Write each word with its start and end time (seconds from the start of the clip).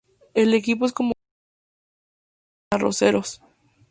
El 0.33 0.55
equipo 0.55 0.87
es 0.87 0.93
conocido 0.93 1.13
como 1.13 1.13
"Los 2.71 2.81
Arroceros". 2.81 3.39